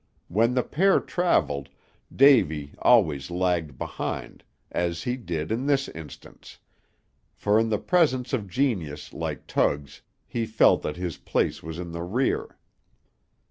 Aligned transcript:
When 0.29 0.55
the 0.55 0.63
pair 0.63 0.99
travelled, 0.99 1.69
Davy 2.11 2.73
always 2.79 3.29
lagged 3.29 3.77
behind, 3.77 4.43
as 4.71 5.03
he 5.03 5.15
did 5.15 5.51
in 5.51 5.67
this 5.67 5.87
instance; 5.89 6.57
for 7.35 7.59
in 7.59 7.69
the 7.69 7.77
presence 7.77 8.33
of 8.33 8.49
genius 8.49 9.13
like 9.13 9.45
Tug's, 9.45 10.01
he 10.25 10.47
felt 10.47 10.81
that 10.81 10.97
his 10.97 11.17
place 11.17 11.61
was 11.61 11.77
in 11.77 11.91
the 11.91 12.01
rear. 12.01 12.57